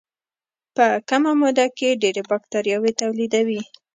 [0.75, 3.61] په کمه موده کې ډېرې باکتریاوې تولیدوي.